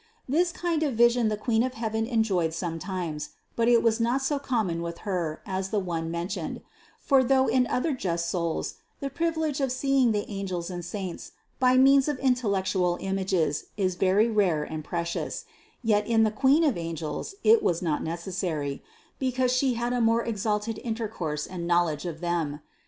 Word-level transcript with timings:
This 0.27 0.51
kind 0.51 0.81
of 0.81 0.95
vision 0.95 1.27
the 1.29 1.37
Queen 1.37 1.61
of 1.61 1.75
heaven 1.75 2.07
enjoyed 2.07 2.55
sometimes, 2.55 3.29
but 3.55 3.67
it 3.67 3.83
was 3.83 3.99
not 3.99 4.23
so 4.23 4.39
common 4.39 4.81
with 4.81 4.97
Her 5.05 5.43
as 5.45 5.69
the 5.69 5.77
one 5.77 6.09
mentioned; 6.09 6.61
for 6.97 7.23
though 7.23 7.45
in 7.45 7.67
other 7.67 7.93
just 7.93 8.27
souls 8.27 8.77
the 8.99 9.11
privilege 9.11 9.61
of 9.61 9.71
seeing 9.71 10.11
the 10.11 10.27
angels 10.27 10.71
and 10.71 10.83
saints 10.83 11.33
by 11.59 11.77
means 11.77 12.07
of 12.07 12.17
intellectual 12.17 12.97
images 12.99 13.65
is 13.77 13.93
very 13.93 14.27
rare 14.27 14.63
and 14.63 14.83
precious, 14.83 15.45
yet 15.83 16.07
in 16.07 16.23
the 16.23 16.31
Queen 16.31 16.63
of 16.63 16.77
angels 16.79 17.35
it 17.43 17.61
was 17.61 17.83
not 17.83 18.01
necessary, 18.03 18.81
because 19.19 19.51
She 19.53 19.75
had 19.75 19.93
a 19.93 20.01
more 20.01 20.23
exalted 20.23 20.79
intercourse 20.83 21.45
and 21.45 21.67
knowl 21.67 21.89
edge 21.89 22.07
of 22.07 22.21
them. 22.21 22.61